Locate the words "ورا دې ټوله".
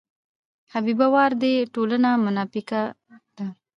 1.13-1.97